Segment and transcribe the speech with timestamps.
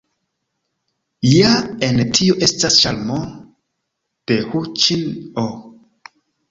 [1.31, 1.51] Ja
[1.89, 3.21] en tio estas ĉarmo
[4.33, 5.49] de huĉin-o.